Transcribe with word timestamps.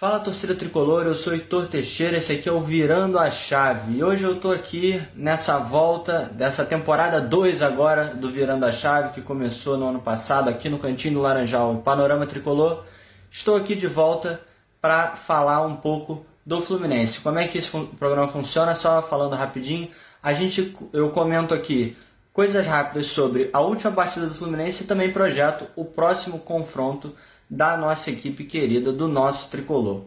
Fala 0.00 0.18
torcida 0.18 0.54
tricolor, 0.54 1.04
eu 1.04 1.12
sou 1.12 1.34
Heitor 1.34 1.66
Teixeira, 1.66 2.16
esse 2.16 2.32
aqui 2.32 2.48
é 2.48 2.52
o 2.52 2.62
Virando 2.62 3.18
a 3.18 3.30
Chave. 3.30 3.98
E 3.98 4.02
hoje 4.02 4.24
eu 4.24 4.36
estou 4.36 4.50
aqui 4.50 4.98
nessa 5.14 5.58
volta 5.58 6.20
dessa 6.32 6.64
temporada 6.64 7.20
2 7.20 7.60
agora 7.60 8.14
do 8.14 8.30
Virando 8.30 8.64
a 8.64 8.72
Chave, 8.72 9.12
que 9.12 9.20
começou 9.20 9.76
no 9.76 9.86
ano 9.86 10.00
passado 10.00 10.48
aqui 10.48 10.70
no 10.70 10.78
Cantinho 10.78 11.16
do 11.16 11.20
Laranjal, 11.20 11.82
Panorama 11.84 12.26
Tricolor. 12.26 12.82
Estou 13.30 13.58
aqui 13.58 13.74
de 13.74 13.86
volta 13.86 14.40
para 14.80 15.16
falar 15.16 15.66
um 15.66 15.76
pouco 15.76 16.24
do 16.46 16.62
Fluminense. 16.62 17.20
Como 17.20 17.38
é 17.38 17.46
que 17.46 17.58
esse 17.58 17.70
programa 17.98 18.26
funciona? 18.26 18.74
Só 18.74 19.02
falando 19.02 19.36
rapidinho, 19.36 19.90
a 20.22 20.32
gente 20.32 20.74
eu 20.94 21.10
comento 21.10 21.52
aqui 21.52 21.94
coisas 22.32 22.66
rápidas 22.66 23.04
sobre 23.08 23.50
a 23.52 23.60
última 23.60 23.92
partida 23.92 24.26
do 24.26 24.34
Fluminense 24.34 24.82
e 24.82 24.86
também 24.86 25.12
projeto 25.12 25.66
o 25.76 25.84
próximo 25.84 26.38
confronto 26.38 27.14
da 27.50 27.76
nossa 27.76 28.10
equipe 28.10 28.44
querida, 28.44 28.92
do 28.92 29.08
nosso 29.08 29.48
tricolor. 29.48 30.04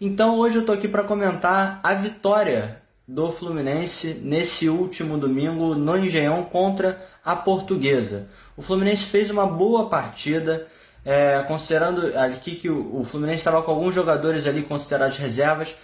Então 0.00 0.38
hoje 0.38 0.56
eu 0.56 0.60
estou 0.60 0.74
aqui 0.74 0.88
para 0.88 1.04
comentar 1.04 1.80
a 1.82 1.92
vitória 1.94 2.80
do 3.06 3.30
Fluminense 3.30 4.14
nesse 4.22 4.68
último 4.68 5.16
domingo 5.16 5.74
no 5.74 5.96
Engenhão 5.96 6.42
contra 6.44 7.00
a 7.24 7.36
Portuguesa. 7.36 8.28
O 8.56 8.62
Fluminense 8.62 9.04
fez 9.04 9.30
uma 9.30 9.46
boa 9.46 9.88
partida, 9.88 10.66
é, 11.04 11.42
considerando 11.46 12.18
aqui 12.18 12.56
que 12.56 12.68
o, 12.68 13.00
o 13.00 13.04
Fluminense 13.04 13.38
estava 13.38 13.62
com 13.62 13.70
alguns 13.70 13.94
jogadores 13.94 14.46
ali 14.46 14.62
considerados 14.62 15.18
reservas. 15.18 15.74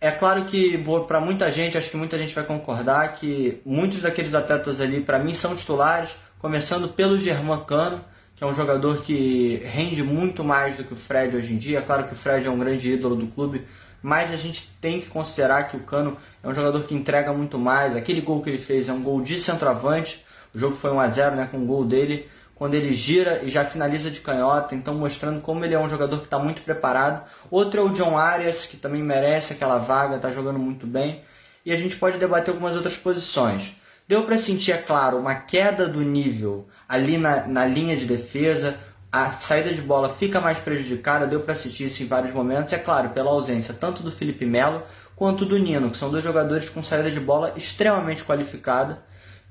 É 0.00 0.10
claro 0.10 0.44
que 0.44 0.82
para 1.08 1.20
muita 1.20 1.50
gente, 1.50 1.76
acho 1.76 1.90
que 1.90 1.96
muita 1.96 2.16
gente 2.16 2.34
vai 2.34 2.44
concordar 2.44 3.14
que 3.16 3.60
muitos 3.66 4.00
daqueles 4.00 4.34
atletas 4.34 4.80
ali, 4.80 5.00
para 5.00 5.18
mim, 5.18 5.34
são 5.34 5.56
titulares, 5.56 6.10
começando 6.38 6.88
pelo 6.88 7.18
Germán 7.18 7.64
Cano, 7.64 8.02
que 8.40 8.44
é 8.44 8.46
um 8.46 8.54
jogador 8.54 9.02
que 9.02 9.60
rende 9.66 10.02
muito 10.02 10.42
mais 10.42 10.74
do 10.74 10.82
que 10.82 10.94
o 10.94 10.96
Fred 10.96 11.36
hoje 11.36 11.52
em 11.52 11.58
dia. 11.58 11.78
É 11.78 11.82
claro 11.82 12.04
que 12.04 12.14
o 12.14 12.16
Fred 12.16 12.46
é 12.46 12.50
um 12.50 12.58
grande 12.58 12.90
ídolo 12.90 13.14
do 13.14 13.26
clube, 13.26 13.66
mas 14.00 14.32
a 14.32 14.36
gente 14.36 14.66
tem 14.80 14.98
que 14.98 15.08
considerar 15.08 15.64
que 15.64 15.76
o 15.76 15.80
Cano 15.80 16.16
é 16.42 16.48
um 16.48 16.54
jogador 16.54 16.84
que 16.84 16.94
entrega 16.94 17.34
muito 17.34 17.58
mais. 17.58 17.94
Aquele 17.94 18.22
gol 18.22 18.40
que 18.40 18.48
ele 18.48 18.56
fez 18.56 18.88
é 18.88 18.94
um 18.94 19.02
gol 19.02 19.20
de 19.20 19.38
centroavante. 19.38 20.24
O 20.54 20.58
jogo 20.58 20.74
foi 20.74 20.90
1 20.90 21.00
a 21.00 21.08
0 21.08 21.36
né, 21.36 21.48
com 21.50 21.58
o 21.58 21.66
gol 21.66 21.84
dele, 21.84 22.30
quando 22.54 22.72
ele 22.72 22.94
gira 22.94 23.42
e 23.44 23.50
já 23.50 23.62
finaliza 23.62 24.10
de 24.10 24.20
canhota, 24.20 24.74
então 24.74 24.94
mostrando 24.94 25.42
como 25.42 25.62
ele 25.62 25.74
é 25.74 25.78
um 25.78 25.90
jogador 25.90 26.16
que 26.20 26.24
está 26.24 26.38
muito 26.38 26.62
preparado. 26.62 27.28
Outro 27.50 27.78
é 27.78 27.84
o 27.84 27.90
John 27.90 28.16
Arias, 28.16 28.64
que 28.64 28.78
também 28.78 29.02
merece 29.02 29.52
aquela 29.52 29.76
vaga, 29.76 30.16
está 30.16 30.32
jogando 30.32 30.58
muito 30.58 30.86
bem. 30.86 31.22
E 31.62 31.70
a 31.70 31.76
gente 31.76 31.94
pode 31.94 32.16
debater 32.16 32.54
algumas 32.54 32.74
outras 32.74 32.96
posições. 32.96 33.76
Deu 34.10 34.24
para 34.24 34.36
sentir, 34.36 34.72
é 34.72 34.76
claro, 34.76 35.18
uma 35.18 35.36
queda 35.36 35.86
do 35.86 36.00
nível 36.00 36.66
ali 36.88 37.16
na, 37.16 37.46
na 37.46 37.64
linha 37.64 37.96
de 37.96 38.06
defesa, 38.06 38.76
a 39.12 39.30
saída 39.30 39.72
de 39.72 39.80
bola 39.80 40.08
fica 40.08 40.40
mais 40.40 40.58
prejudicada, 40.58 41.28
deu 41.28 41.38
para 41.42 41.52
assistir 41.52 41.84
isso 41.84 42.02
em 42.02 42.06
vários 42.06 42.34
momentos, 42.34 42.72
é 42.72 42.78
claro, 42.78 43.10
pela 43.10 43.30
ausência 43.30 43.72
tanto 43.72 44.02
do 44.02 44.10
Felipe 44.10 44.44
Melo 44.44 44.82
quanto 45.14 45.46
do 45.46 45.56
Nino, 45.56 45.92
que 45.92 45.96
são 45.96 46.10
dois 46.10 46.24
jogadores 46.24 46.68
com 46.68 46.82
saída 46.82 47.08
de 47.08 47.20
bola 47.20 47.52
extremamente 47.56 48.24
qualificada, 48.24 49.00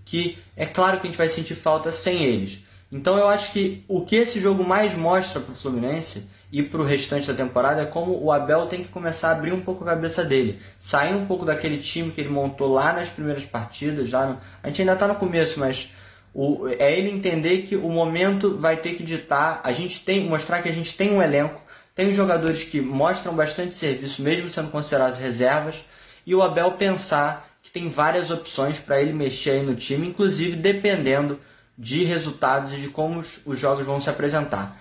que 0.04 0.38
é 0.58 0.66
claro 0.66 1.00
que 1.00 1.08
a 1.08 1.10
gente 1.10 1.18
vai 1.18 1.30
sentir 1.30 1.56
falta 1.56 1.94
sem 1.94 2.26
eles. 2.26 2.60
Então 2.92 3.18
eu 3.18 3.30
acho 3.30 3.54
que 3.54 3.86
o 3.88 4.02
que 4.02 4.18
esse 4.18 4.42
jogo 4.42 4.62
mais 4.62 4.94
mostra 4.94 5.40
para 5.40 5.54
o 5.54 5.56
Fluminense 5.56 6.28
e 6.52 6.64
para 6.64 6.82
o 6.82 6.86
restante 6.86 7.28
da 7.28 7.34
temporada 7.34 7.82
é 7.82 7.86
como 7.86 8.24
o 8.24 8.32
Abel 8.32 8.66
tem 8.66 8.82
que 8.82 8.90
começar 8.90 9.30
a 9.30 9.32
abrir 9.32 9.54
um 9.54 9.62
pouco 9.62 9.84
a 9.84 9.88
cabeça 9.88 10.24
dele, 10.24 10.60
sair 10.80 11.14
um 11.14 11.26
pouco 11.26 11.46
daquele 11.46 11.78
time 11.78 12.12
que 12.12 12.22
ele 12.22 12.30
montou 12.30 12.72
lá 12.72 12.94
nas 12.94 13.08
primeiras 13.08 13.46
partidas, 13.46 14.10
já 14.10 14.26
no, 14.26 14.38
a 14.64 14.68
gente 14.68 14.82
ainda 14.82 14.94
está 14.94 15.08
no 15.08 15.16
começo, 15.16 15.60
mas 15.60 15.92
o, 16.34 16.68
é 16.68 16.98
ele 16.98 17.12
entender 17.12 17.64
que 17.64 17.76
o 17.76 17.90
momento 17.90 18.58
vai 18.58 18.78
ter 18.78 18.96
que 18.96 19.04
ditar, 19.04 19.62
a 19.64 19.72
gente 19.72 20.04
tem 20.04 20.28
mostrar 20.28 20.62
que 20.62 20.70
a 20.70 20.74
gente 20.74 20.96
tem 20.96 21.12
um 21.12 21.22
elenco, 21.22 21.62
tem 21.94 22.14
jogadores 22.14 22.64
que 22.64 22.82
mostram 22.82 23.36
bastante 23.36 23.76
serviço, 23.76 24.22
mesmo 24.22 24.50
sendo 24.50 24.72
considerados 24.72 25.20
reservas, 25.20 25.84
e 26.26 26.34
o 26.34 26.42
Abel 26.42 26.72
pensar 26.74 27.48
que 27.62 27.70
tem 27.70 27.90
várias 27.90 28.32
opções 28.32 28.80
para 28.80 29.02
ele 29.02 29.14
mexer 29.14 29.52
aí 29.52 29.64
no 29.64 29.76
time, 29.76 30.08
inclusive 30.08 30.56
dependendo 30.56 31.38
de 31.78 32.04
resultados 32.04 32.74
e 32.74 32.78
de 32.78 32.90
como 32.90 33.20
os 33.20 33.60
jogos 33.60 33.86
vão 33.86 34.02
se 34.02 34.10
apresentar. 34.10 34.78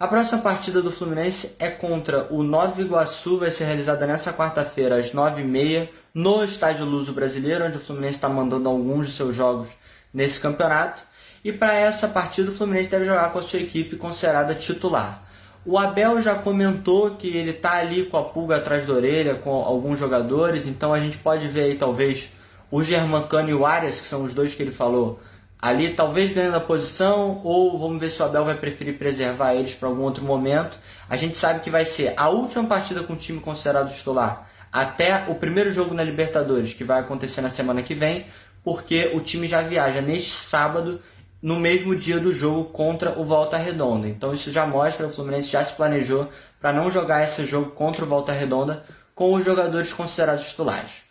A 0.00 0.08
próxima 0.08 0.40
partida 0.40 0.80
do 0.80 0.90
Fluminense 0.90 1.54
é 1.58 1.68
contra 1.68 2.26
o 2.32 2.42
Nova 2.42 2.80
Iguaçu, 2.80 3.36
vai 3.36 3.50
ser 3.50 3.64
realizada 3.64 4.06
nessa 4.06 4.32
quarta-feira 4.32 4.96
às 4.96 5.12
9h30 5.12 5.90
no 6.14 6.42
Estádio 6.42 6.86
Luso 6.86 7.12
Brasileiro, 7.12 7.66
onde 7.66 7.76
o 7.76 7.80
Fluminense 7.80 8.14
está 8.14 8.26
mandando 8.26 8.66
alguns 8.66 9.08
de 9.08 9.12
seus 9.12 9.36
jogos 9.36 9.68
nesse 10.10 10.40
campeonato. 10.40 11.02
E 11.44 11.52
para 11.52 11.74
essa 11.74 12.08
partida 12.08 12.50
o 12.50 12.54
Fluminense 12.54 12.88
deve 12.88 13.04
jogar 13.04 13.30
com 13.30 13.40
a 13.40 13.42
sua 13.42 13.60
equipe 13.60 13.94
considerada 13.96 14.54
titular. 14.54 15.20
O 15.66 15.76
Abel 15.76 16.22
já 16.22 16.34
comentou 16.34 17.10
que 17.16 17.28
ele 17.36 17.50
está 17.50 17.74
ali 17.74 18.06
com 18.06 18.16
a 18.16 18.24
pulga 18.24 18.56
atrás 18.56 18.86
da 18.86 18.94
orelha 18.94 19.34
com 19.34 19.52
alguns 19.52 19.98
jogadores, 19.98 20.66
então 20.66 20.94
a 20.94 20.98
gente 20.98 21.18
pode 21.18 21.46
ver 21.46 21.64
aí 21.64 21.76
talvez 21.76 22.32
o 22.70 22.82
Germancano 22.82 23.50
e 23.50 23.54
o 23.54 23.66
Arias, 23.66 24.00
que 24.00 24.06
são 24.06 24.24
os 24.24 24.32
dois 24.32 24.54
que 24.54 24.62
ele 24.62 24.70
falou, 24.70 25.20
ali 25.60 25.90
talvez 25.90 26.32
ganhando 26.32 26.56
a 26.56 26.60
posição, 26.60 27.40
ou 27.44 27.78
vamos 27.78 28.00
ver 28.00 28.08
se 28.08 28.20
o 28.22 28.24
Abel 28.24 28.44
vai 28.44 28.54
preferir 28.54 28.96
preservar 28.96 29.54
eles 29.54 29.74
para 29.74 29.88
algum 29.88 30.02
outro 30.02 30.24
momento. 30.24 30.78
A 31.08 31.16
gente 31.16 31.36
sabe 31.36 31.60
que 31.60 31.70
vai 31.70 31.84
ser 31.84 32.14
a 32.16 32.28
última 32.28 32.64
partida 32.64 33.02
com 33.02 33.12
o 33.12 33.16
time 33.16 33.40
considerado 33.40 33.92
titular 33.92 34.48
até 34.72 35.24
o 35.28 35.34
primeiro 35.34 35.72
jogo 35.72 35.94
na 35.94 36.04
Libertadores, 36.04 36.72
que 36.72 36.84
vai 36.84 37.00
acontecer 37.00 37.40
na 37.40 37.50
semana 37.50 37.82
que 37.82 37.94
vem, 37.94 38.26
porque 38.62 39.10
o 39.14 39.20
time 39.20 39.48
já 39.48 39.62
viaja 39.62 40.00
neste 40.00 40.30
sábado, 40.30 41.00
no 41.42 41.58
mesmo 41.58 41.96
dia 41.96 42.18
do 42.18 42.32
jogo 42.32 42.64
contra 42.66 43.18
o 43.18 43.24
Volta 43.24 43.56
Redonda. 43.56 44.08
Então 44.08 44.32
isso 44.32 44.50
já 44.52 44.66
mostra 44.66 45.06
o 45.06 45.10
Fluminense 45.10 45.50
já 45.50 45.64
se 45.64 45.72
planejou 45.72 46.28
para 46.60 46.72
não 46.72 46.90
jogar 46.90 47.24
esse 47.24 47.44
jogo 47.44 47.70
contra 47.72 48.04
o 48.04 48.08
Volta 48.08 48.32
Redonda 48.32 48.84
com 49.14 49.34
os 49.34 49.44
jogadores 49.44 49.92
considerados 49.92 50.48
titulares. 50.48 51.09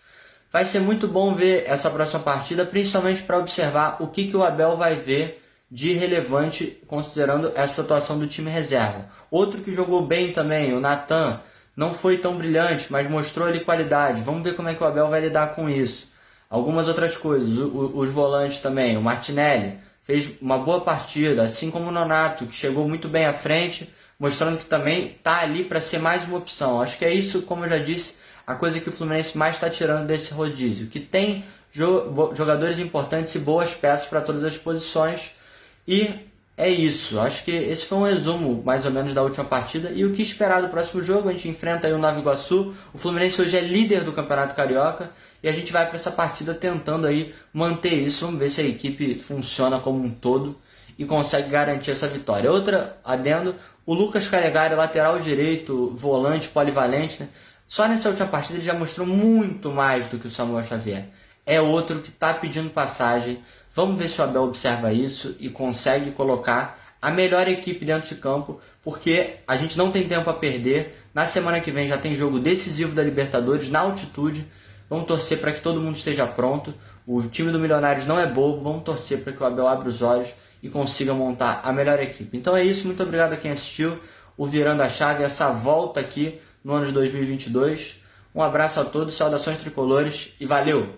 Vai 0.52 0.66
ser 0.66 0.80
muito 0.80 1.08
bom 1.08 1.34
ver 1.34 1.66
essa 1.68 1.92
próxima 1.92 2.22
partida, 2.22 2.66
principalmente 2.66 3.22
para 3.22 3.38
observar 3.38 3.98
o 4.00 4.08
que, 4.08 4.28
que 4.28 4.36
o 4.36 4.44
Abel 4.44 4.76
vai 4.76 4.96
ver 4.96 5.44
de 5.70 5.94
relevante 5.94 6.82
considerando 6.88 7.52
essa 7.56 7.82
atuação 7.82 8.18
do 8.18 8.26
time 8.26 8.50
reserva. 8.50 9.06
Outro 9.30 9.62
que 9.62 9.72
jogou 9.72 10.06
bem 10.06 10.34
também, 10.34 10.74
o 10.74 10.80
Natan, 10.80 11.40
não 11.76 11.94
foi 11.94 12.18
tão 12.18 12.36
brilhante, 12.36 12.88
mas 12.90 13.08
mostrou 13.08 13.48
ali 13.48 13.59
qualidade. 13.59 14.22
Vamos 14.22 14.44
ver 14.44 14.56
como 14.56 14.68
é 14.68 14.74
que 14.74 14.84
o 14.84 14.88
Abel 14.88 15.08
vai 15.08 15.22
lidar 15.22 15.54
com 15.54 15.70
isso. 15.70 16.09
Algumas 16.50 16.88
outras 16.88 17.16
coisas, 17.16 17.58
o, 17.59 17.68
o, 17.68 18.00
os 18.00 18.09
volantes 18.09 18.59
também, 18.59 18.98
o 18.98 19.02
Martinelli 19.02 19.78
fez 20.02 20.32
uma 20.42 20.58
boa 20.58 20.82
partida, 20.82 21.44
assim 21.44 21.70
como 21.70 21.90
o 21.90 21.92
Nonato, 21.92 22.48
que 22.48 22.56
chegou 22.56 22.90
muito 22.90 23.08
bem 23.08 23.26
à 23.26 23.34
frente, 23.34 23.94
mostrando 24.20 24.58
que 24.58 24.66
também 24.66 25.12
está 25.12 25.42
ali 25.42 25.64
para 25.64 25.80
ser 25.80 26.00
mais 26.00 26.24
uma 26.24 26.40
opção. 26.40 26.82
Acho 26.82 26.98
que 26.98 27.06
é 27.06 27.14
isso, 27.14 27.44
como 27.44 27.66
eu 27.66 27.70
já 27.70 27.78
disse, 27.78 28.16
a 28.50 28.56
coisa 28.56 28.80
que 28.80 28.90
o 28.90 28.92
Fluminense 28.92 29.38
mais 29.38 29.58
está 29.58 29.70
tirando 29.70 30.08
desse 30.08 30.34
rodízio, 30.34 30.88
que 30.88 31.00
tem 31.00 31.46
jogadores 31.72 32.80
importantes 32.80 33.36
e 33.36 33.38
boas 33.38 33.76
peças 33.76 34.08
para 34.08 34.22
todas 34.22 34.44
as 34.44 34.58
posições. 34.58 35.32
E 35.88 36.10
é 36.58 36.68
isso. 36.68 37.20
Acho 37.20 37.44
que 37.44 37.52
esse 37.52 37.86
foi 37.86 38.00
um 38.00 38.02
resumo, 38.02 38.64
mais 38.66 38.86
ou 38.86 38.92
menos, 38.92 39.14
da 39.14 39.22
última 39.22 39.46
partida. 39.46 39.92
E 39.92 40.04
o 40.04 40.14
que 40.14 40.24
esperar 40.24 40.64
do 40.64 40.70
próximo 40.70 41.04
jogo? 41.04 41.30
A 41.30 41.32
gente 41.32 41.48
enfrenta 41.48 41.86
aí 41.86 41.94
o 41.94 42.00
Nova 42.00 42.20
Iguaçu. 42.20 42.74
O 42.92 42.98
Fluminense 42.98 43.40
hoje 43.40 43.56
é 43.56 43.62
líder 43.62 44.04
do 44.04 44.14
Campeonato 44.14 44.56
Carioca. 44.56 45.12
E 45.44 45.48
a 45.48 45.52
gente 45.52 45.72
vai 45.72 45.86
para 45.86 45.98
essa 45.98 46.09
partida 46.09 46.56
tentando 46.56 47.06
aí 47.06 47.36
manter 47.54 47.94
isso. 47.94 48.26
Vamos 48.26 48.40
ver 48.40 48.50
se 48.50 48.62
a 48.62 48.66
equipe 48.66 49.20
funciona 49.20 49.80
como 49.80 50.04
um 50.04 50.09
todo 50.09 50.59
e 50.98 51.06
consegue 51.06 51.52
garantir 51.52 51.92
essa 51.92 52.08
vitória. 52.08 52.52
Outra 52.52 52.98
adendo, 53.06 53.54
o 53.86 53.94
Lucas 53.94 54.28
Calegari, 54.28 54.74
lateral 54.74 55.20
direito, 55.20 55.94
volante, 55.96 56.50
polivalente, 56.50 57.22
né? 57.22 57.30
Só 57.69 57.88
nessa 57.88 58.09
última 58.09 58.28
partida 58.28 58.57
ele 58.57 58.66
já 58.66 58.74
mostrou 58.74 59.06
muito 59.06 59.69
mais 59.72 60.07
do 60.07 60.18
que 60.18 60.25
o 60.25 60.31
Samuel 60.31 60.66
Xavier. 60.66 61.06
É 61.46 61.62
outro 61.62 62.00
que 62.00 62.09
está 62.09 62.34
pedindo 62.34 62.72
passagem. 62.72 63.44
Vamos 63.75 63.96
ver 63.96 64.09
se 64.09 64.19
o 64.19 64.24
Abel 64.24 64.41
observa 64.41 64.91
isso 64.91 65.35
e 65.40 65.52
consegue 65.52 66.09
colocar 66.09 66.96
a 67.00 67.12
melhor 67.12 67.47
equipe 67.47 67.85
dentro 67.85 68.09
de 68.09 68.19
campo, 68.19 68.59
porque 68.84 69.35
a 69.47 69.56
gente 69.56 69.78
não 69.78 69.91
tem 69.91 70.08
tempo 70.08 70.28
a 70.31 70.34
perder. 70.34 70.97
Na 71.13 71.28
semana 71.28 71.59
que 71.59 71.69
vem 71.69 71.88
já 71.88 71.96
tem 71.96 72.16
jogo 72.16 72.40
decisivo 72.40 72.96
da 72.96 73.03
Libertadores 73.03 73.70
na 73.70 73.82
altitude. 73.82 74.47
Vamos 74.90 75.05
torcer 75.05 75.40
para 75.40 75.52
que 75.52 75.61
todo 75.61 75.79
mundo 75.79 75.96
esteja 75.96 76.26
pronto. 76.26 76.73
O 77.05 77.22
time 77.22 77.52
do 77.52 77.59
Milionários 77.59 78.08
não 78.08 78.20
é 78.20 78.26
bobo. 78.26 78.64
Vamos 78.64 78.84
torcer 78.84 79.23
para 79.23 79.32
que 79.32 79.44
o 79.44 79.46
Abel 79.46 79.67
abra 79.67 79.88
os 79.88 80.02
olhos 80.02 80.34
e 80.64 80.70
consiga 80.70 81.14
montar 81.14 81.61
a 81.64 81.72
melhor 81.72 82.02
equipe. 82.02 82.35
Então 82.35 82.58
é 82.58 82.64
isso. 82.64 82.88
Muito 82.88 83.03
obrigado 83.03 83.34
a 83.34 83.38
quem 83.38 83.52
assistiu 83.52 83.94
o 84.35 84.47
Virando 84.47 84.82
a 84.82 84.90
Chave, 84.90 85.22
essa 85.22 85.52
volta 85.52 85.99
aqui 85.99 86.41
no 86.64 86.73
ano 86.73 86.85
de 86.85 86.91
2022. 86.91 88.02
Um 88.34 88.41
abraço 88.41 88.79
a 88.79 88.85
todos, 88.85 89.16
saudações 89.16 89.58
tricolores 89.58 90.34
e 90.40 90.46
valeu! 90.46 90.94